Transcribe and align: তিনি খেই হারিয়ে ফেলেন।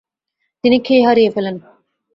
তিনি 0.63 0.77
খেই 0.79 1.01
হারিয়ে 1.03 1.33
ফেলেন। 1.35 1.55